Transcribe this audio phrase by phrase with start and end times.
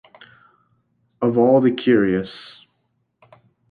[1.21, 2.31] Of all the curious!